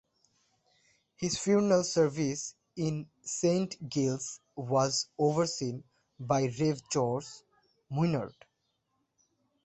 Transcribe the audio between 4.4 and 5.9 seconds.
was overseen